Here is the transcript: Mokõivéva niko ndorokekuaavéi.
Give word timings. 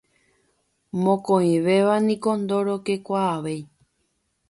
Mokõivéva 1.03 1.95
niko 2.07 2.31
ndorokekuaavéi. 2.43 3.61